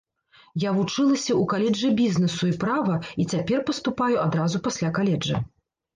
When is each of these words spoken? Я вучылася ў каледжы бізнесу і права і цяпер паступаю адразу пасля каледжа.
Я 0.61 0.69
вучылася 0.77 1.29
ў 1.33 1.43
каледжы 1.51 1.91
бізнесу 2.01 2.41
і 2.53 2.57
права 2.63 2.95
і 3.25 3.27
цяпер 3.31 3.59
паступаю 3.69 4.17
адразу 4.25 4.57
пасля 4.69 4.89
каледжа. 5.01 5.37